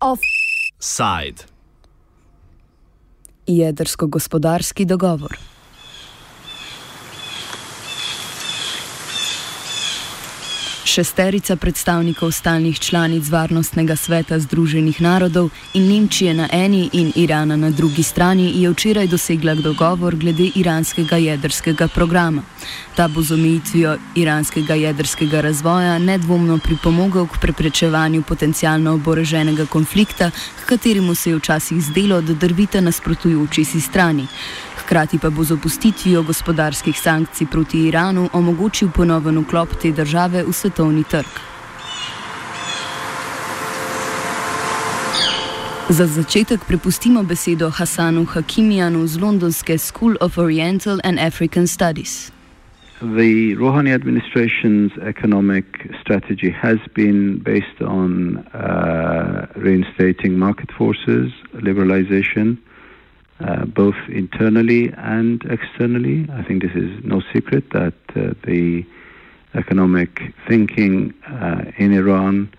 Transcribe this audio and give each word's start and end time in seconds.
Offside. 0.00 1.44
Jedrsko-gospodarski 3.46 4.84
dogovor. 4.84 5.38
Šesterica 10.98 11.56
predstavnikov 11.56 12.32
stalnih 12.32 12.78
članic 12.78 13.28
Varnostnega 13.30 13.96
sveta 13.96 14.38
Združenih 14.38 15.00
narodov 15.00 15.50
in 15.74 15.86
Nemčije 15.88 16.34
na 16.34 16.48
eni 16.52 16.90
in 16.92 17.12
Irana 17.14 17.56
na 17.56 17.70
drugi 17.70 18.02
strani 18.02 18.62
je 18.62 18.70
včeraj 18.70 19.06
dosegla 19.06 19.54
dogovor 19.54 20.16
glede 20.16 20.50
iranskega 20.54 21.16
jedrskega 21.16 21.88
programa. 21.88 22.42
Ta 22.96 23.08
bo 23.08 23.22
z 23.22 23.34
omejitvijo 23.34 23.96
iranskega 24.14 24.74
jedrskega 24.74 25.40
razvoja 25.40 25.98
nedvomno 25.98 26.58
pripomogel 26.58 27.26
k 27.26 27.38
preprečevanju 27.40 28.22
potencialno 28.22 28.94
oboroženega 28.94 29.66
konflikta, 29.66 30.30
k 30.30 30.66
kateremu 30.66 31.14
se 31.14 31.30
je 31.30 31.36
včasih 31.36 31.82
zdelo, 31.82 32.20
da 32.20 32.34
drvita 32.34 32.80
nasprotujoči 32.80 33.64
si 33.64 33.80
strani 33.80 34.26
hkrati 34.78 35.18
pa 35.18 35.30
bo 35.30 35.44
z 35.44 35.52
opustitvijo 35.52 36.22
gospodarskih 36.22 37.00
sankcij 37.00 37.46
proti 37.46 37.86
Iranu 37.88 38.28
omogočil 38.32 38.90
ponoven 38.90 39.38
vklop 39.38 39.68
te 39.82 39.92
države 39.92 40.44
v 40.46 40.52
svetovni 40.52 41.04
trg. 41.04 41.28
Za 45.90 46.06
začetek 46.06 46.60
prepustimo 46.68 47.22
besedo 47.22 47.70
Hasanu 47.70 48.24
Hakimijanu 48.24 49.06
z 49.06 49.20
londonske 49.20 49.78
School 49.78 50.16
of 50.20 50.38
Oriental 50.38 51.00
and 51.04 51.18
African 51.18 51.66
Studies. 51.66 52.32
The 53.00 53.54
Rouhani 53.54 53.94
administration's 53.94 54.92
economic 55.06 55.64
strategy 56.00 56.50
has 56.50 56.78
been 56.94 57.38
based 57.38 57.80
on 57.80 58.38
uh, 58.38 59.46
reinstating 59.56 60.36
market 60.38 60.70
forces, 60.72 61.32
liberalization, 61.54 62.58
uh, 63.40 63.64
both 63.66 63.94
internally 64.08 64.92
and 64.96 65.44
externally. 65.44 66.26
I 66.32 66.42
think 66.42 66.62
this 66.62 66.74
is 66.74 67.04
no 67.04 67.22
secret 67.32 67.70
that 67.70 67.94
uh, 68.16 68.34
the 68.44 68.84
economic 69.54 70.34
thinking 70.48 71.14
uh, 71.26 71.70
in 71.76 71.92
Iran 71.92 72.52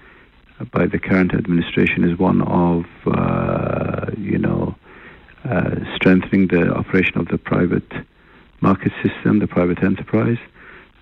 by 0.71 0.87
the 0.87 0.99
current 0.99 1.33
administration 1.33 2.03
is 2.03 2.17
one 2.17 2.41
of, 2.41 2.85
uh, 3.05 4.11
you 4.17 4.37
know, 4.37 4.75
uh, 5.45 5.75
strengthening 5.95 6.47
the 6.47 6.73
operation 6.73 7.17
of 7.17 7.27
the 7.27 7.37
private 7.37 7.91
market 8.61 8.91
system, 9.03 9.39
the 9.39 9.47
private 9.47 9.83
enterprise, 9.83 10.39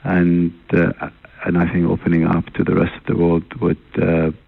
and 0.03 0.53
uh, 0.73 1.09
and 1.45 1.58
I 1.58 1.72
think 1.72 1.88
opening 1.88 2.25
up 2.25 2.45
to 2.53 2.64
the 2.64 2.75
rest 2.75 2.95
of 2.95 3.06
the 3.06 3.16
world 3.16 3.45
would 3.62 3.78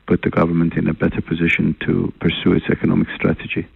put 0.08 0.22
the 0.24 0.30
government 0.30 0.74
in 0.74 0.88
a 0.88 0.94
better 0.94 1.22
position 1.22 1.76
to 1.86 2.12
pursue 2.20 2.54
its 2.54 2.66
economic 2.70 3.08
strategy. 3.16 3.68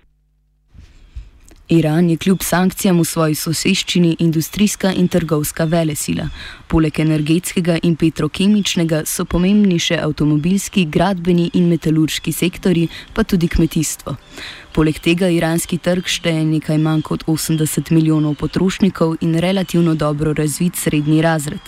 Iran 1.70 2.10
je 2.10 2.18
kljub 2.18 2.42
sankcijam 2.44 3.00
v 3.00 3.06
svoji 3.06 3.36
soseščini 3.36 4.16
industrijska 4.20 4.92
in 4.94 5.08
trgovska 5.08 5.64
velesila. 5.64 6.28
Poleg 6.68 7.00
energetskega 7.00 7.78
in 7.84 7.96
petrokemičnega 7.96 9.04
so 9.06 9.26
pomembni 9.26 9.80
še 9.80 10.02
avtomobilski, 10.04 10.86
gradbeni 10.86 11.50
in 11.54 11.70
metalurški 11.72 12.34
sektori, 12.36 12.88
pa 13.14 13.24
tudi 13.24 13.48
kmetijstvo. 13.48 14.18
Poleg 14.74 14.98
tega 14.98 15.28
iranski 15.30 15.78
trg 15.78 16.08
šteje 16.10 16.46
nekaj 16.50 16.80
manj 16.82 17.04
kot 17.06 17.24
80 17.30 17.92
milijonov 17.94 18.34
potrošnikov 18.40 19.20
in 19.22 19.36
relativno 19.38 19.94
dobro 19.96 20.34
razvit 20.34 20.76
srednji 20.76 21.22
razred. 21.22 21.62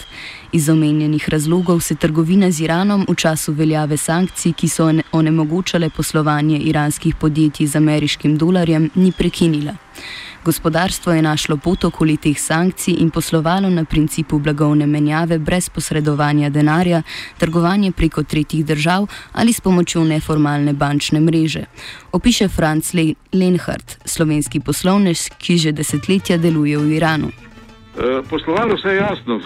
Iz 0.52 0.70
omenjenih 0.70 1.30
razlogov 1.30 1.80
se 1.80 1.96
trgovina 1.96 2.52
z 2.52 2.64
Iranom 2.66 3.06
v 3.10 3.16
času 3.16 3.54
veljave 3.54 3.98
sankcij, 3.98 4.54
ki 4.54 4.68
so 4.68 4.90
onemogočale 5.12 5.90
poslovanje 5.90 6.58
iranskih 6.58 7.16
podjetij 7.16 7.68
z 7.68 7.76
ameriškim 7.76 8.38
dolarjem, 8.38 8.90
ni 8.96 9.12
prekinila. 9.12 9.78
Gospodarstvo 10.46 11.12
je 11.14 11.22
našlo 11.22 11.58
pot 11.58 11.84
okoli 11.84 12.18
teh 12.18 12.38
sankcij 12.40 12.94
in 13.00 13.10
poslovalo 13.10 13.70
na 13.70 13.84
principu 13.86 14.40
blagovne 14.40 14.86
menjave 14.86 15.40
brez 15.40 15.70
posredovanja 15.70 16.50
denarja, 16.50 17.02
trgovanje 17.38 17.92
preko 17.92 18.24
tretjih 18.24 18.66
držav 18.66 19.08
ali 19.34 19.54
s 19.54 19.62
pomočjo 19.62 20.04
neformalne 20.04 20.74
bančne 20.74 21.20
mreže. 21.20 21.64
Opiše 22.12 22.48
Franz 22.48 22.94
Le 22.94 23.14
Lenhardt, 23.34 23.98
slovenski 24.06 24.60
poslovnež, 24.60 25.30
ki 25.38 25.58
že 25.58 25.72
desetletja 25.72 26.38
deluje 26.38 26.78
v 26.78 26.94
Iranu. 26.94 27.32
Eh, 27.98 28.22
poslovalo 28.30 28.78
se 28.78 28.90
je 28.90 28.96
jasno, 28.96 29.40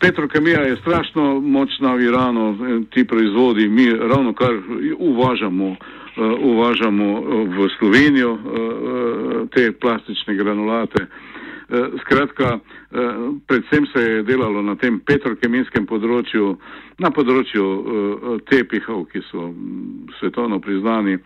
petrokemija 0.00 0.60
je 0.60 0.76
strašno 0.76 1.40
močna 1.40 1.94
v 1.94 2.00
Iranu, 2.00 2.50
eh, 2.50 2.80
ti 2.90 3.04
proizvodi 3.04 3.68
mi 3.68 3.90
ravno 3.90 4.32
kar 4.32 4.54
uvažamo. 4.98 5.76
Eh, 6.16 6.36
uvažamo 6.40 7.04
eh, 7.04 7.48
v 7.48 7.68
Slovenijo 7.78 8.32
eh, 8.34 8.40
te 9.52 9.72
plastične 9.72 10.34
granulate. 10.34 11.06
Skratka, 12.00 12.58
predvsem 13.46 13.86
se 13.86 14.02
je 14.02 14.22
delalo 14.22 14.62
na 14.62 14.76
tem 14.78 15.00
petrokemijskem 15.02 15.82
področju, 15.86 16.52
na 17.02 17.10
področju 17.10 17.64
tepihov, 18.46 19.08
ki 19.10 19.18
so 19.26 19.48
mm, 19.48 20.12
svetovno 20.20 20.60
priznani. 20.62 21.16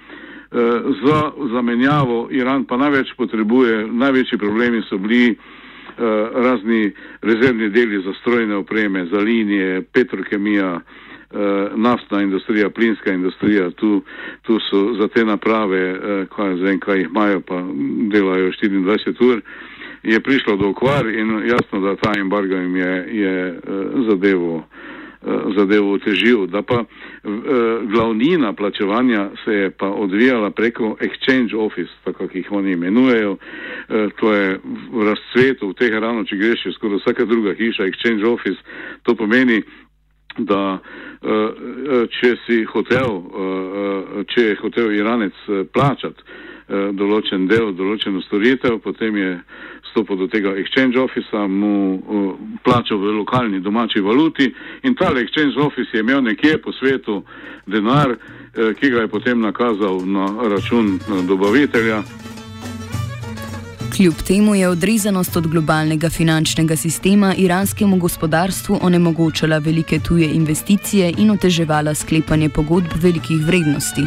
Za 1.03 1.19
zamenjavo 1.53 2.31
Iran 2.33 2.65
pa 2.65 2.81
največ 2.81 3.13
potrebuje, 3.21 3.85
največji 3.93 4.41
problemi 4.41 4.81
so 4.89 4.97
bili 4.97 5.37
razni 6.01 6.89
rezervni 7.21 7.69
deli 7.69 8.01
za 8.01 8.17
strojne 8.23 8.63
opreme, 8.65 9.05
za 9.13 9.21
linije, 9.21 9.83
petrokemija, 9.93 10.79
naftna 11.77 12.23
industrija, 12.23 12.71
plinska 12.71 13.13
industrija, 13.13 13.71
tu, 13.71 14.03
tu 14.43 14.59
so 14.71 14.95
za 15.01 15.09
te 15.09 15.25
naprave, 15.25 15.93
uh, 15.93 16.29
kaj, 16.37 16.55
vem, 16.55 16.81
kaj 16.81 16.99
jih 16.99 17.07
imajo, 17.07 17.41
pa 17.41 17.63
delajo 18.13 18.51
24 18.63 19.33
ur, 19.33 19.43
je 20.03 20.21
prišlo 20.21 20.57
do 20.57 20.69
okvar 20.69 21.07
in 21.07 21.31
jasno, 21.31 21.81
da 21.81 21.97
ta 21.97 22.13
embargo 22.21 22.55
jim 22.55 22.77
je, 22.77 23.09
je 23.13 23.53
uh, 23.53 24.09
zadevo. 24.11 24.65
zadevo 25.57 25.93
otežil, 25.93 26.47
da 26.47 26.63
pa 26.63 26.85
glavnina 27.93 28.53
plačevanja 28.53 29.31
se 29.45 29.53
je 29.53 29.71
pa 29.71 29.89
odvijala 29.89 30.51
preko 30.51 30.97
exchange 31.01 31.57
office, 31.57 31.91
tako 32.05 32.25
jih 32.35 32.53
oni 32.53 32.73
imenujejo, 32.73 33.37
to 34.17 34.33
je 34.35 34.61
v 34.93 35.05
razcvetu 35.05 35.69
v 35.69 35.75
teh 35.75 35.93
rano, 35.93 36.25
če 36.25 36.37
greš, 36.37 36.65
skoraj 36.75 37.03
vsaka 37.05 37.25
druga 37.25 37.53
hiša, 37.55 37.85
exchange 37.85 38.25
office, 38.25 38.61
to 39.03 39.15
pomeni, 39.15 39.63
da 40.39 40.79
uh, 40.79 42.07
če 42.21 42.37
si 42.47 42.63
hotel, 42.65 43.11
uh, 43.11 44.23
če 44.31 44.47
je 44.51 44.61
hotel 44.63 44.95
Iranec 44.99 45.45
plačati 45.73 46.49
določen 46.71 47.49
del, 47.51 47.73
določeno 47.75 48.21
storitev, 48.23 48.77
potem 48.79 49.17
je 49.19 49.31
stopil 49.91 50.21
do 50.21 50.29
tega 50.31 50.53
exchange 50.55 51.01
office, 51.03 51.35
mu 51.51 52.47
plačal 52.63 53.01
v 53.03 53.17
lokalni 53.17 53.59
domači 53.59 53.99
valuti 53.99 54.47
in 54.87 54.95
ta 54.95 55.11
exchange 55.11 55.59
office 55.59 55.91
je 55.91 56.05
imel 56.07 56.23
nekje 56.23 56.63
po 56.63 56.71
svetu 56.73 57.25
denar, 57.67 58.15
ki 58.55 58.91
ga 58.91 59.03
je 59.03 59.09
potem 59.11 59.43
nakazal 59.43 59.99
na 60.07 60.31
račun 60.47 60.99
dobavitelja. 61.27 62.05
Kljub 64.01 64.15
temu 64.27 64.55
je 64.55 64.69
odrezanost 64.69 65.37
od 65.37 65.47
globalnega 65.47 66.11
finančnega 66.11 66.77
sistema 66.77 67.35
iranskemu 67.35 67.97
gospodarstvu 67.97 68.79
onemogočala 68.83 69.59
velike 69.59 69.99
tuje 69.99 70.31
investicije 70.35 71.15
in 71.19 71.31
oteževala 71.31 71.95
sklepanje 71.95 72.49
pogodb 72.49 72.87
velikih 72.95 73.45
vrednosti. 73.47 74.07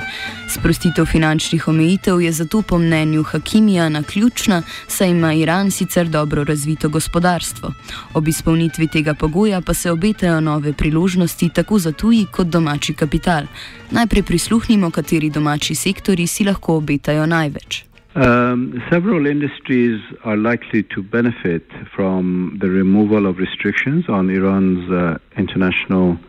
Sprostitev 0.50 1.06
finančnih 1.06 1.68
omejitev 1.68 2.22
je 2.22 2.32
zato 2.32 2.62
po 2.62 2.78
mnenju 2.78 3.24
Hakimija 3.24 3.90
na 3.90 4.04
ključna, 4.04 4.64
saj 4.88 5.10
ima 5.10 5.34
Iran 5.34 5.72
sicer 5.72 6.08
dobro 6.08 6.44
razvito 6.44 6.90
gospodarstvo. 6.90 7.74
Ob 8.14 8.28
izpolnitvi 8.28 8.88
tega 8.88 9.14
pogoja 9.14 9.62
pa 9.62 9.74
se 9.74 9.92
obetajo 9.92 10.42
nove 10.42 10.74
priložnosti 10.74 11.50
tako 11.50 11.80
za 11.80 11.92
tuji 11.92 12.26
kot 12.32 12.48
domači 12.48 12.94
kapital. 12.94 13.44
Najprej 13.92 14.24
prisluhnimo, 14.24 14.92
kateri 14.92 15.30
domači 15.30 15.76
sektori 15.76 16.28
si 16.28 16.44
lahko 16.44 16.78
obetajo 16.78 17.26
največ. 17.26 17.93
Um, 18.16 18.80
several 18.92 19.26
industries 19.26 20.00
are 20.24 20.38
likely 20.38 20.84
to 20.84 21.02
benefit 21.02 21.64
from 21.96 22.60
the 22.62 22.70
removal 22.70 23.26
of 23.26 23.40
restrictions 23.40 24.06
on 24.08 24.30
Iran's 24.30 24.92
uh, 24.92 25.18
international 25.36 26.20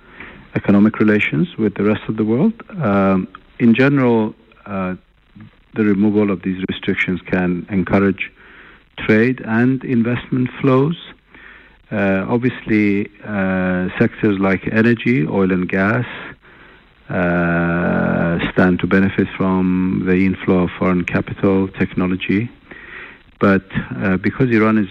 economic 0.54 0.98
relations 0.98 1.48
with 1.58 1.74
the 1.74 1.84
rest 1.84 2.00
of 2.08 2.16
the 2.16 2.24
world. 2.24 2.54
Um, 2.82 3.28
in 3.58 3.74
general, 3.74 4.34
uh, 4.64 4.94
the 5.74 5.84
removal 5.84 6.30
of 6.30 6.40
these 6.40 6.64
restrictions 6.70 7.20
can 7.20 7.66
encourage 7.68 8.32
trade 8.96 9.42
and 9.44 9.84
investment 9.84 10.48
flows. 10.62 10.96
Uh, 11.90 12.24
obviously, 12.26 13.10
uh, 13.24 13.88
sectors 13.98 14.38
like 14.38 14.66
energy, 14.72 15.26
oil 15.26 15.52
and 15.52 15.68
gas, 15.68 16.06
stand 17.06 18.80
to 18.80 18.86
benefit 18.86 19.28
from 19.36 20.04
the 20.06 20.24
inflow 20.24 20.64
of 20.64 20.70
foreign 20.78 21.04
capital, 21.04 21.68
technology. 21.68 22.50
But 23.40 23.64
uh, 23.96 24.16
because 24.16 24.50
Iran 24.50 24.78
is 24.78 24.88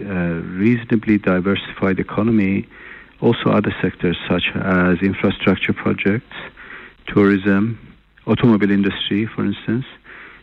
uh, 0.00 0.04
reasonably 0.04 1.18
diversified 1.18 1.98
economy, 1.98 2.68
also 3.20 3.50
other 3.50 3.74
sectors 3.82 4.16
such 4.28 4.44
as 4.54 4.98
infrastructure 5.02 5.72
projects, 5.72 6.34
tourism, 7.06 7.78
automobile 8.26 8.70
industry, 8.70 9.26
for 9.26 9.44
instance. 9.44 9.84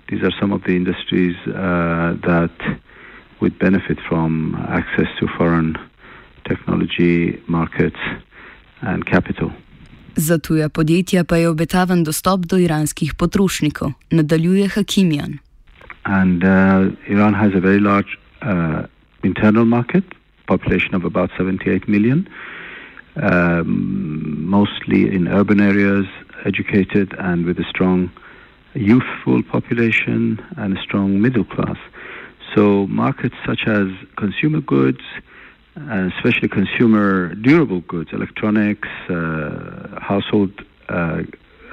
These 0.09 0.23
are 0.23 0.31
some 0.39 0.51
of 0.51 0.63
the 0.63 0.75
industries 0.75 1.35
uh, 1.47 2.15
that 2.23 2.79
would 3.41 3.57
benefit 3.59 3.99
from 4.07 4.55
access 4.67 5.07
to 5.19 5.27
foreign 5.37 5.77
technology 6.47 7.41
markets 7.47 7.99
and 8.81 9.05
capital. 9.05 9.51
Za 10.17 10.38
tuja 10.38 10.69
podjetja 10.69 11.23
pa 11.23 11.35
je 11.35 11.50
obetaven 11.50 12.03
dostop 12.03 12.45
do 12.45 12.57
iranskih 12.57 13.13
potrošnikov, 13.13 13.91
nadaljuje 14.12 14.67
Hakimjan. 14.67 15.38
And 16.03 16.44
uh, 16.44 16.94
Iran 17.07 17.33
has 17.33 17.51
a 17.56 17.59
very 17.59 17.79
large 17.79 18.17
uh, 18.41 18.85
internal 19.23 19.65
market, 19.65 20.03
population 20.47 20.95
of 20.95 21.03
about 21.03 21.31
78 21.38 21.88
million, 21.88 22.27
um, 23.15 24.50
mostly 24.50 25.15
in 25.15 25.27
urban 25.27 25.59
areas, 25.59 26.06
educated 26.45 27.13
and 27.19 27.45
with 27.45 27.59
a 27.59 27.65
strong 27.69 28.09
youthful 28.73 29.44
population 29.44 30.39
and 30.57 30.77
a 30.77 30.81
strong 30.81 31.21
middle 31.21 31.45
class. 31.45 31.77
So 32.53 32.88
markets 32.88 33.35
such 33.45 33.67
as 33.67 33.88
consumer 34.15 34.62
goods, 34.62 35.01
and 35.75 36.12
especially 36.13 36.48
consumer 36.48 37.36
durable 37.36 37.81
goods, 37.81 38.13
electronics, 38.13 38.88
uh, 39.10 40.00
household 40.00 40.51
uh, 40.89 41.24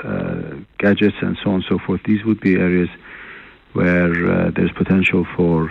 uh, 0.05 0.57
gadgets, 0.79 1.17
and 1.23 1.37
so 1.43 1.51
on 1.51 1.55
and 1.57 1.65
so 1.69 1.79
forth. 1.79 2.03
These 2.05 2.25
would 2.25 2.41
be 2.41 2.55
areas 2.55 2.89
where 3.73 4.13
uh, 4.13 4.51
there's 4.51 4.73
potential 4.73 5.25
for 5.37 5.71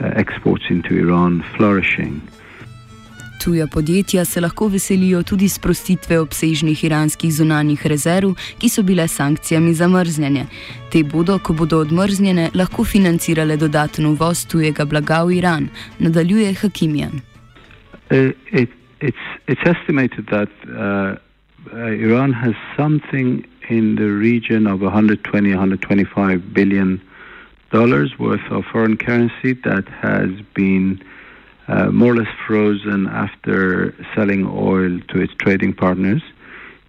uh, 0.00 0.06
exports 0.16 0.64
into 0.70 0.96
Iran 0.96 1.44
flourishing. 1.56 2.20
Tuja 3.44 3.66
podjetja 3.66 4.24
se 4.24 4.40
lahko 4.40 4.68
veselijo 4.68 5.22
tudi 5.22 5.48
sprostitve 5.48 6.18
obsežnih 6.20 6.84
iranskih 6.84 7.32
zunanjih 7.34 7.86
rezerv, 7.86 8.34
ki 8.58 8.68
so 8.68 8.82
bile 8.82 9.08
sankcijami 9.08 9.74
zamrznjene. 9.74 10.46
Te 10.92 11.02
bodo, 11.02 11.38
ko 11.38 11.52
bodo 11.52 11.78
odmrznjene, 11.78 12.50
lahko 12.54 12.84
financirale 12.84 13.56
dodaten 13.56 14.06
uvoz 14.06 14.46
tujega 14.46 14.84
blaga 14.84 15.24
v 15.24 15.36
Iran, 15.38 15.68
nadaljuje 15.98 16.54
Hakimjan. 16.54 17.31
Uh, 18.12 18.32
it, 18.52 18.68
it's, 19.00 19.16
it's 19.48 19.60
estimated 19.64 20.26
that 20.26 20.50
uh, 20.68 21.16
uh, 21.72 21.76
Iran 21.86 22.34
has 22.34 22.54
something 22.76 23.46
in 23.70 23.94
the 23.96 24.10
region 24.10 24.66
of 24.66 24.82
120, 24.82 25.48
125 25.48 26.52
billion 26.52 27.00
dollars 27.70 28.18
worth 28.18 28.44
of 28.50 28.66
foreign 28.66 28.98
currency 28.98 29.54
that 29.54 29.88
has 29.88 30.28
been 30.52 31.02
uh, 31.68 31.86
more 31.86 32.12
or 32.12 32.16
less 32.16 32.34
frozen 32.46 33.06
after 33.06 33.94
selling 34.14 34.46
oil 34.46 35.00
to 35.08 35.18
its 35.18 35.32
trading 35.38 35.72
partners 35.72 36.22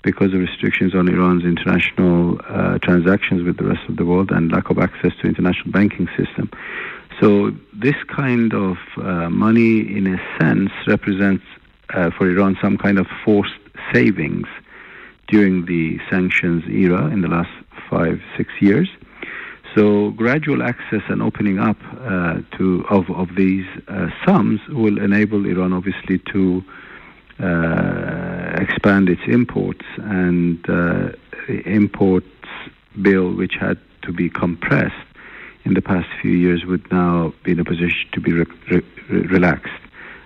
because 0.02 0.34
of 0.34 0.42
restrictions 0.42 0.94
on 0.94 1.08
Iran's 1.08 1.46
international 1.46 2.42
uh, 2.50 2.80
transactions 2.80 3.44
with 3.44 3.56
the 3.56 3.64
rest 3.64 3.88
of 3.88 3.96
the 3.96 4.04
world 4.04 4.30
and 4.30 4.52
lack 4.52 4.70
of 4.70 4.78
access 4.78 5.14
to 5.22 5.28
international 5.28 5.72
banking 5.72 6.10
system. 6.18 6.52
So 7.20 7.52
this 7.74 7.96
kind 8.08 8.54
of 8.54 8.78
uh, 8.98 9.30
money, 9.30 9.80
in 9.80 10.08
a 10.08 10.18
sense, 10.40 10.72
represents 10.88 11.44
uh, 11.94 12.12
for 12.12 12.30
Iran 12.30 12.58
some 12.62 12.78
kind 12.78 12.98
of 12.98 13.08
forced 13.24 13.54
savings 13.94 14.48
during 15.28 15.66
the 15.66 16.00
sanctions 16.10 16.64
era 16.68 17.06
in 17.08 17.22
the 17.22 17.28
last 17.28 17.52
five, 17.90 18.22
six 18.38 18.52
years. 18.60 18.90
So 19.76 20.12
gradual 20.12 20.62
access 20.62 21.02
and 21.10 21.22
opening 21.22 21.60
up 21.60 21.78
uh, 22.00 22.42
to 22.58 22.86
of, 22.90 23.10
of 23.10 23.36
these 23.36 23.66
uh, 23.88 24.10
sums 24.26 24.60
will 24.70 25.00
enable 25.00 25.46
Iran, 25.46 25.74
obviously, 25.74 26.20
to 26.32 26.64
uh, 27.40 28.56
expand 28.62 29.10
its 29.10 29.22
imports 29.28 29.86
and 29.98 30.64
uh, 30.70 31.10
imports 31.66 32.28
bill, 33.02 33.34
which 33.34 33.56
had 33.60 33.80
to 34.04 34.14
be 34.14 34.30
compressed 34.30 35.03
in 35.66 35.74
the 35.74 35.82
past 35.82 36.08
few 36.22 36.32
years 36.32 36.66
would 36.66 36.86
now 36.92 37.34
be 37.44 37.52
in 37.52 37.60
a 37.60 37.64
position 37.64 38.10
to 38.14 38.22
be 38.22 38.32
re 38.34 38.46
re 38.72 38.82
relaxed, 39.10 39.84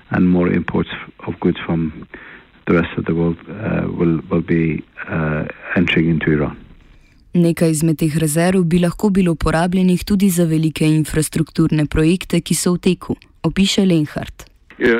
and 0.10 0.30
more 0.30 0.50
imports 0.54 0.89
of 1.28 1.39
goods 1.39 1.60
from 1.66 2.07
the 2.68 2.74
rest 2.74 2.98
of 2.98 3.06
the 3.06 3.13
world 3.13 3.38
uh, 3.50 3.88
will, 3.98 4.19
will 4.30 4.42
be 4.42 4.84
uh, 5.10 5.45
entering 5.75 6.10
into 6.10 6.31
Iran. 6.31 6.57
Nekaj 7.34 7.69
izmed 7.69 8.00
teh 8.01 8.16
rezerv 8.18 8.63
bi 8.66 8.80
lahko 8.80 9.10
bilo 9.10 9.36
porabljenih 9.36 10.04
tudi 10.06 10.30
za 10.30 10.45
velike 10.45 10.86
infrastrukturne 10.86 11.86
projekte, 11.86 12.42
ki 12.42 12.56
so 12.56 12.74
v 12.74 12.81
teku, 12.89 13.16
opiše 13.44 13.86
Lenhart. 13.86 14.48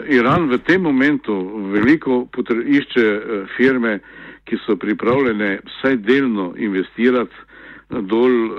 Iran 0.10 0.50
v 0.50 0.58
tem 0.66 0.82
momentu 0.82 1.34
veliko 1.74 2.28
išče 2.66 3.06
eh, 3.06 3.46
firme, 3.58 4.00
ki 4.46 4.58
so 4.66 4.76
pripravljene 4.76 5.60
vsaj 5.66 5.98
delno 5.98 6.54
investirati 6.58 7.47
dol 7.90 8.32
uh, 8.32 8.54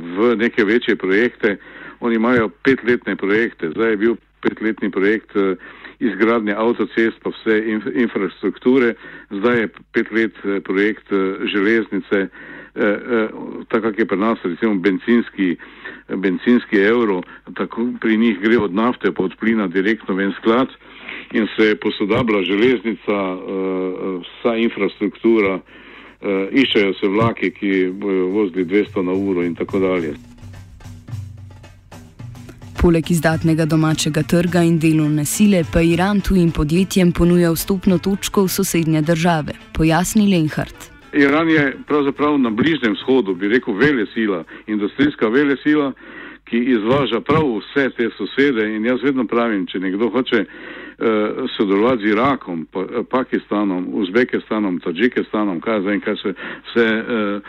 v 0.00 0.36
neke 0.36 0.64
večje 0.64 0.96
projekte. 0.96 1.56
Oni 2.00 2.16
imajo 2.16 2.48
petletne 2.62 3.16
projekte. 3.16 3.70
Zdaj 3.70 3.90
je 3.90 3.96
bil 3.96 4.14
petletni 4.40 4.90
projekt 4.90 5.36
uh, 5.36 5.56
izgradnje 5.98 6.54
avtocest 6.54 7.20
pa 7.22 7.30
vse 7.30 7.58
inf 7.66 7.86
infrastrukture, 7.94 8.94
zdaj 9.30 9.60
je 9.60 9.68
pet 9.92 10.10
let 10.12 10.34
uh, 10.44 10.58
projekt 10.64 11.12
uh, 11.12 11.44
železnice, 11.52 12.28
uh, 12.28 12.82
uh, 12.82 13.64
tako 13.68 13.92
je 13.98 14.06
pri 14.06 14.18
nas 14.18 14.38
recimo 14.44 14.74
benzinski, 14.74 15.56
benzinski 16.08 16.76
evro, 16.76 17.22
tako 17.54 17.88
pri 18.00 18.16
njih 18.16 18.40
gre 18.40 18.58
od 18.58 18.74
nafte 18.74 19.12
pa 19.12 19.24
od 19.24 19.36
plina 19.40 19.66
direktno 19.66 20.14
v 20.14 20.20
en 20.20 20.32
sklad 20.40 20.68
in 21.32 21.46
se 21.56 21.76
posodabla 21.76 22.42
železnica, 22.42 23.16
uh, 23.34 24.22
vsa 24.22 24.56
infrastruktura, 24.56 25.60
uh, 26.24 26.46
iščejo 26.52 26.94
se 27.00 27.08
vlaki, 27.08 27.50
ki 27.50 27.72
bojo 27.92 28.30
vozili 28.32 28.64
200 28.64 29.02
na 29.02 29.12
uro 29.12 29.42
in 29.42 29.54
tako 29.54 29.78
dalje. 29.78 30.14
Poleg 32.80 33.10
izdatnega 33.10 33.64
domačega 33.64 34.22
trga 34.28 34.60
in 34.62 34.78
delovne 34.78 35.24
sile 35.24 35.62
pa 35.72 35.80
Iran 35.80 36.20
tujim 36.20 36.50
podjetjem 36.50 37.12
ponuja 37.12 37.52
vstopno 37.52 37.98
točko 37.98 38.44
v 38.44 38.52
sosednje 38.52 39.00
države, 39.02 39.54
pojasni 39.72 40.26
Lenhart. 40.28 40.90
Iran 41.14 41.48
je 41.48 41.76
pravzaprav 41.86 42.38
na 42.38 42.50
Bližnjem 42.50 42.92
vzhodu, 42.92 43.34
bi 43.34 43.48
rekel, 43.48 43.74
vele 43.74 44.06
sila, 44.14 44.44
industrijska 44.66 45.28
vele 45.28 45.56
sila, 45.62 45.92
ki 46.44 46.58
izvaža 46.76 47.20
prav 47.20 47.46
vse 47.58 47.88
te 47.96 48.10
sosede. 48.18 48.66
In 48.76 48.84
jaz 48.84 49.02
vedno 49.02 49.24
pravim, 49.26 49.66
če 49.66 49.78
nekdo 49.80 50.10
hoče 50.10 50.44
sodelovati 51.56 52.02
z 52.02 52.06
Irakom, 52.12 52.66
uh, 52.74 52.84
Pakistanom, 53.10 53.88
Uzbekistanom, 53.92 54.80
Tadžikistanom, 54.80 55.60
kaj 55.60 55.80
zdaj, 55.80 56.00
kaj 56.00 56.16
se 56.16 56.34
vse 56.68 56.86
uh, 57.02 57.42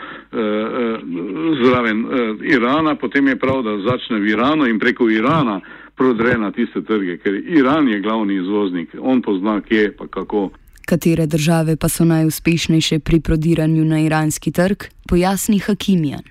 zraven 1.64 2.04
Irana, 2.42 2.94
potem 2.94 3.28
je 3.28 3.36
prav, 3.36 3.62
da 3.62 3.78
začne 3.90 4.20
v 4.20 4.28
Iranu 4.34 4.66
in 4.66 4.78
preko 4.78 5.10
Irana 5.10 5.60
prodre 5.96 6.38
na 6.38 6.52
tiste 6.52 6.82
trge, 6.84 7.18
ker 7.18 7.34
Iran 7.34 7.88
je 7.88 8.00
glavni 8.00 8.36
izvoznik, 8.36 8.94
on 9.00 9.22
pozna 9.22 9.60
kje 9.60 9.96
pa 9.96 10.06
kako. 10.06 10.50
Katere 10.86 11.26
države 11.26 11.76
pa 11.76 11.88
so 11.88 12.04
najuspešnejše 12.04 12.98
pri 12.98 13.20
prodiranju 13.20 13.84
na 13.84 14.00
iranski 14.00 14.52
trg, 14.52 14.76
pojasni 15.08 15.58
Hakimjan. 15.58 16.22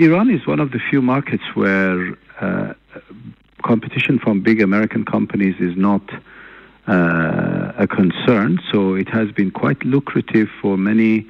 Iran 0.00 0.30
is 0.30 0.46
one 0.46 0.62
of 0.62 0.70
the 0.70 0.78
few 0.90 1.02
markets 1.02 1.44
where 1.54 2.12
uh, 2.40 2.72
competition 3.64 4.18
from 4.18 4.42
big 4.42 4.60
American 4.60 5.04
companies 5.04 5.56
is 5.58 5.76
not 5.76 6.02
uh, 6.86 7.72
a 7.76 7.86
concern. 7.86 8.60
So 8.70 8.94
it 8.94 9.08
has 9.08 9.32
been 9.32 9.50
quite 9.50 9.82
lucrative 9.84 10.48
for 10.60 10.76
many 10.76 11.26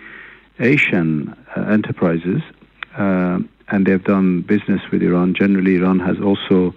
Asian 0.59 1.35
uh, 1.57 1.63
enterprises, 1.63 2.43
uh, 2.97 3.39
and 3.69 3.87
they've 3.87 4.05
done 4.05 4.43
business 4.43 4.83
with 4.91 5.03
Iran. 5.03 5.35
Generally, 5.35 5.77
Iran 5.77 6.01
has 6.01 6.21
also 6.21 6.75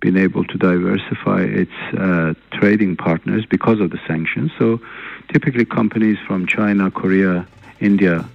been 0.00 0.16
able 0.16 0.44
to 0.44 0.58
diversify 0.58 1.42
its 1.42 1.72
uh, 1.96 2.34
trading 2.52 2.96
partners 2.96 3.46
because 3.46 3.80
of 3.80 3.90
the 3.90 4.00
sanctions. 4.06 4.50
So 4.58 4.80
typically, 5.32 5.64
companies 5.64 6.18
from 6.26 6.46
China, 6.46 6.90
Korea, 6.90 7.46
India, 7.80 8.28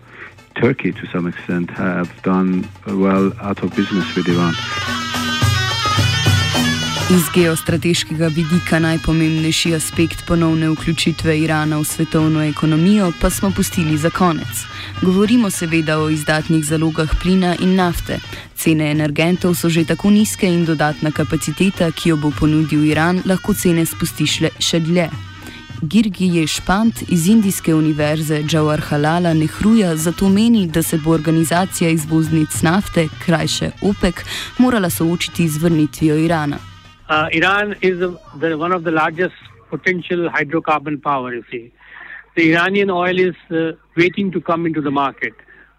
Turkey 0.56 0.92
to 0.92 1.06
some 1.08 1.28
extent 1.28 1.70
have 1.72 2.22
done 2.24 2.68
well 2.88 3.32
out 3.42 3.64
of 3.64 3.76
business 3.76 4.16
with 4.16 4.28
Iran. 4.28 5.01
Iz 7.12 7.24
geostrateškega 7.34 8.28
vidika 8.28 8.80
najpomembnejši 8.80 9.74
aspekt 9.76 10.26
ponovne 10.28 10.70
vključitve 10.70 11.40
Irana 11.40 11.78
v 11.78 11.84
svetovno 11.84 12.44
ekonomijo 12.44 13.12
pa 13.22 13.30
smo 13.30 13.52
pustili 13.52 13.98
za 13.98 14.10
konec. 14.10 14.48
Govorimo 15.02 15.50
seveda 15.50 16.00
o 16.00 16.10
izdatnih 16.10 16.66
zalogah 16.66 17.10
plina 17.22 17.56
in 17.60 17.76
nafte. 17.76 18.20
Cene 18.56 18.92
energentov 18.92 19.56
so 19.56 19.70
že 19.70 19.84
tako 19.86 20.10
nizke 20.10 20.48
in 20.48 20.66
dodatna 20.66 21.12
kapaciteta, 21.12 21.92
ki 21.92 22.10
jo 22.10 22.18
bo 22.18 22.32
ponudil 22.40 22.86
Iran, 22.86 23.22
lahko 23.26 23.54
cene 23.54 23.86
spusti 23.86 24.26
še 24.60 24.80
dlje. 24.80 25.10
Girgi 25.82 26.48
Špant 26.48 27.04
iz 27.10 27.28
Indijske 27.28 27.76
univerze 27.76 28.44
Džawar 28.44 28.80
Halala 28.80 29.34
Nehruja 29.34 29.96
zato 29.96 30.30
meni, 30.30 30.68
da 30.68 30.84
se 30.84 30.98
bo 30.98 31.12
organizacija 31.12 31.90
izvoznic 31.90 32.62
nafte, 32.62 33.08
krajše 33.26 33.72
OPEC, 33.82 34.16
morala 34.58 34.90
soočiti 34.90 35.50
z 35.50 35.58
vrnitvijo 35.58 36.16
Irana. 36.16 36.71
Uh, 37.12 37.28
Iran 37.34 37.76
is 37.82 38.00
the, 38.00 38.18
the, 38.38 38.58
one 38.58 38.72
of 38.72 38.86
the 38.86 38.92
largest 38.92 39.36
potential 39.70 40.30
hydrocarbon 40.30 41.04
power, 41.04 41.34
you 41.34 41.44
see. 41.52 41.74
The 42.38 42.54
Iranian 42.54 42.90
oil 42.90 43.20
is 43.20 43.36
uh, 43.50 43.74
waiting 43.98 44.32
to 44.32 44.40
come 44.40 44.66
into 44.66 44.80
the 44.80 44.92
market. 44.92 45.34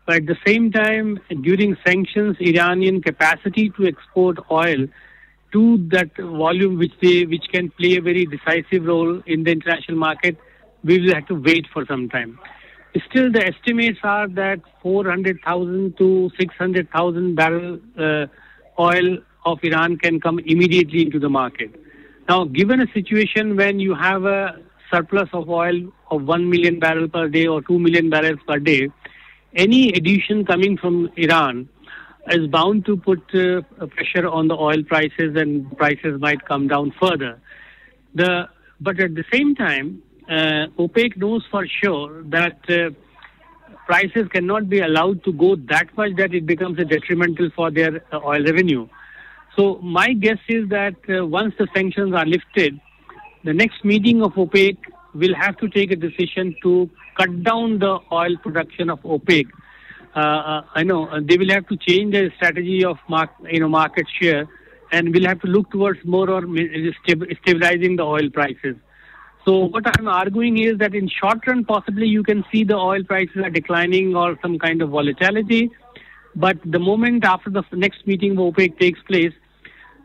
But 0.07 0.17
at 0.17 0.27
the 0.27 0.37
same 0.47 0.71
time, 0.71 1.19
during 1.41 1.77
sanctions, 1.87 2.37
Iranian 2.39 3.01
capacity 3.01 3.71
to 3.71 3.87
export 3.87 4.41
oil 4.51 4.87
to 5.53 5.89
that 5.89 6.15
volume 6.19 6.79
which 6.79 6.93
they 7.01 7.25
which 7.25 7.47
can 7.51 7.71
play 7.71 7.97
a 7.97 8.03
very 8.03 8.27
decisive 8.27 8.85
role 8.85 9.23
in 9.27 9.45
the 9.45 9.53
international 9.53 9.97
market, 9.97 10.37
we 10.85 11.01
will 11.01 11.15
have 11.15 11.27
to 11.29 11.35
wait 11.35 11.67
for 11.73 11.87
some 11.87 12.11
time. 12.11 12.39
Still, 13.09 13.33
the 13.33 13.47
estimates 13.47 14.01
are 14.03 14.29
that 14.29 14.61
400,000 14.83 15.97
to 15.97 16.31
600,000 16.39 17.35
barrel 17.35 17.79
uh, 17.99 18.27
oil 18.79 19.19
of 19.45 19.59
Iran 19.63 19.99
can 19.99 20.21
come 20.21 20.39
immediately 20.41 21.03
into 21.03 21.19
the 21.19 21.29
market. 21.29 21.75
Now, 22.29 22.45
given 22.45 22.81
a 22.81 22.87
situation 22.93 23.57
when 23.57 23.81
you 23.81 23.95
have 23.95 24.25
a 24.25 24.59
surplus 24.91 25.29
of 25.33 25.49
oil 25.49 25.93
of 26.11 26.25
1 26.25 26.51
million 26.51 26.79
barrel 26.79 27.09
per 27.09 27.29
day 27.29 27.47
or 27.47 27.63
2 27.63 27.79
million 27.79 28.11
barrels 28.11 28.39
per 28.47 28.59
day, 28.59 28.89
any 29.55 29.93
addition 29.93 30.45
coming 30.45 30.77
from 30.77 31.11
Iran 31.17 31.69
is 32.29 32.47
bound 32.47 32.87
to 32.87 32.97
put 32.97 33.23
uh, 33.35 33.63
pressure 33.87 34.29
on 34.29 34.49
the 34.49 34.55
oil 34.55 34.83
prices 34.85 35.37
and 35.37 35.77
prices 35.77 36.21
might 36.21 36.45
come 36.45 36.69
down 36.69 36.93
further. 37.01 37.41
The, 38.15 38.49
but 38.81 39.01
at 39.01 39.15
the 39.15 39.25
same 39.33 39.55
time, 39.55 40.03
uh, 40.29 40.69
OPEC 40.79 41.17
knows 41.17 41.45
for 41.51 41.67
sure 41.67 42.23
that 42.25 42.59
uh, 42.69 42.91
prices 43.87 44.29
cannot 44.31 44.69
be 44.69 44.81
allowed 44.81 45.25
to 45.25 45.33
go 45.33 45.57
that 45.57 45.95
much 45.97 46.15
that 46.17 46.33
it 46.33 46.47
becomes 46.47 46.79
a 46.79 46.85
detrimental 46.85 47.51
for 47.57 47.71
their 47.71 48.05
uh, 48.13 48.21
oil 48.25 48.45
revenue. 48.45 48.87
So 49.57 49.79
my 49.83 50.13
guess 50.15 50.39
is 50.49 50.69
that 50.71 50.95
uh, 51.09 51.27
once 51.27 51.55
the 51.59 51.69
sanctions 51.75 52.15
are 52.15 52.25
lifted, 52.25 52.81
the 53.45 53.53
next 53.53 53.85
meeting 53.85 54.23
of 54.23 54.33
OPEC 54.33 54.79
will 55.15 55.35
have 55.35 55.57
to 55.59 55.69
take 55.69 55.91
a 55.91 55.97
decision 55.97 56.57
to 56.63 56.89
cut 57.19 57.43
down 57.43 57.79
the 57.79 57.99
oil 58.11 58.37
production 58.43 58.89
of 58.89 59.01
OPEC. 59.03 59.47
Uh, 60.15 60.19
uh, 60.19 60.63
I 60.75 60.83
know 60.83 61.07
uh, 61.07 61.21
they 61.23 61.37
will 61.37 61.51
have 61.51 61.67
to 61.69 61.77
change 61.77 62.13
their 62.13 62.33
strategy 62.37 62.85
of 62.85 62.99
you 63.51 63.61
know 63.61 63.69
market 63.69 64.07
share, 64.21 64.49
and 64.91 65.13
will 65.15 65.27
have 65.27 65.41
to 65.41 65.49
look 65.49 65.71
towards 65.71 66.01
more 66.05 66.31
or 66.31 66.43
stabilizing 66.43 67.97
the 67.97 68.03
oil 68.03 68.31
prices. 68.31 68.77
So 69.45 69.65
what 69.65 69.85
I'm 69.99 70.07
arguing 70.07 70.59
is 70.59 70.79
that 70.79 70.95
in 70.95 71.09
short 71.09 71.47
run, 71.47 71.65
possibly 71.65 72.07
you 72.07 72.23
can 72.23 72.45
see 72.53 72.63
the 72.63 72.77
oil 72.77 73.03
prices 73.03 73.39
are 73.43 73.51
declining 73.51 74.15
or 74.15 74.39
some 74.41 74.59
kind 74.59 74.81
of 74.83 74.91
volatility. 74.91 75.71
But 76.37 76.59
the 76.65 76.79
moment 76.79 77.25
after 77.25 77.51
the 77.51 77.65
next 77.73 78.07
meeting 78.07 78.33
of 78.33 78.55
OPEC 78.55 78.79
takes 78.79 79.01
place, 79.03 79.33
uh, 79.33 79.42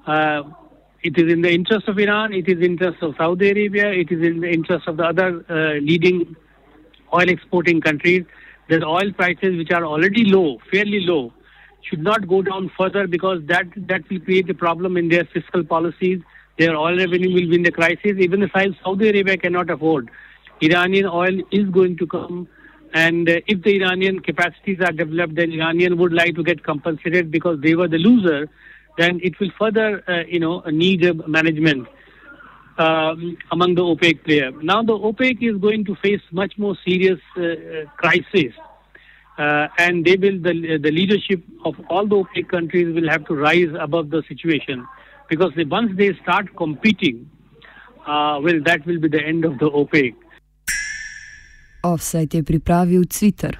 it 0.07 1.17
is 1.17 1.31
in 1.31 1.41
the 1.41 1.51
interest 1.51 1.87
of 1.87 1.99
Iran, 1.99 2.33
it 2.33 2.47
is 2.47 2.55
in 2.55 2.59
the 2.59 2.65
interest 2.65 3.03
of 3.03 3.15
Saudi 3.17 3.51
Arabia, 3.51 3.91
it 3.91 4.11
is 4.11 4.25
in 4.25 4.41
the 4.41 4.49
interest 4.49 4.87
of 4.87 4.97
the 4.97 5.03
other 5.03 5.45
uh, 5.49 5.79
leading 5.79 6.35
oil 7.13 7.29
exporting 7.29 7.81
countries 7.81 8.25
that 8.69 8.83
oil 8.83 9.11
prices, 9.13 9.57
which 9.57 9.71
are 9.71 9.85
already 9.85 10.25
low, 10.25 10.59
fairly 10.71 10.99
low, 11.01 11.31
should 11.81 11.99
not 11.99 12.27
go 12.27 12.41
down 12.41 12.69
further 12.77 13.07
because 13.07 13.39
that, 13.47 13.65
that 13.75 14.09
will 14.09 14.19
create 14.19 14.49
a 14.49 14.53
problem 14.53 14.97
in 14.97 15.07
their 15.07 15.25
fiscal 15.25 15.63
policies 15.63 16.21
their 16.57 16.75
oil 16.75 16.97
revenue 16.97 17.33
will 17.33 17.49
be 17.49 17.55
in 17.55 17.63
the 17.63 17.71
crisis. 17.71 18.13
Even 18.17 18.39
the 18.39 18.49
size 18.53 18.73
Saudi 18.83 19.09
Arabia 19.09 19.37
cannot 19.37 19.69
afford. 19.69 20.09
Iranian 20.61 21.05
oil 21.05 21.39
is 21.51 21.69
going 21.69 21.97
to 21.97 22.07
come. 22.07 22.47
And 22.93 23.29
uh, 23.29 23.41
if 23.47 23.61
the 23.63 23.75
Iranian 23.81 24.21
capacities 24.21 24.79
are 24.81 24.91
developed, 24.91 25.35
then 25.35 25.51
Iranian 25.51 25.97
would 25.97 26.13
like 26.13 26.35
to 26.35 26.43
get 26.43 26.63
compensated 26.63 27.29
because 27.29 27.59
they 27.61 27.75
were 27.75 27.87
the 27.87 27.97
loser. 27.97 28.49
Then 28.97 29.19
it 29.21 29.39
will 29.39 29.51
further, 29.59 30.03
uh, 30.07 30.23
you 30.27 30.39
know, 30.39 30.61
need 30.71 31.03
management 31.27 31.87
um, 32.77 33.37
among 33.51 33.75
the 33.75 33.81
OPEC 33.81 34.23
players. 34.23 34.53
Now 34.61 34.83
the 34.83 34.93
OPEC 34.93 35.41
is 35.41 35.59
going 35.61 35.85
to 35.85 35.95
face 35.95 36.21
much 36.31 36.53
more 36.57 36.75
serious 36.85 37.19
uh, 37.37 37.89
crisis. 37.97 38.53
Uh, 39.37 39.67
and 39.77 40.03
they 40.03 40.15
will 40.15 40.41
the, 40.41 40.79
the 40.81 40.91
leadership 40.91 41.43
of 41.63 41.75
all 41.89 42.07
the 42.07 42.15
OPEC 42.15 42.49
countries 42.49 42.93
will 42.95 43.07
have 43.07 43.23
to 43.25 43.35
rise 43.35 43.69
above 43.79 44.09
the 44.09 44.23
situation 44.27 44.85
because 45.29 45.51
they, 45.55 45.63
once 45.63 45.91
they 45.95 46.13
start 46.23 46.47
competing, 46.55 47.29
uh, 48.07 48.39
well, 48.41 48.59
that 48.65 48.83
will 48.85 48.99
be 48.99 49.07
the 49.07 49.21
end 49.21 49.45
of 49.45 49.59
the 49.59 49.69
OPEC. 49.69 50.15
Offside 51.83 52.33
je 52.33 52.43
pripravil 52.43 53.05
Twitter. 53.05 53.59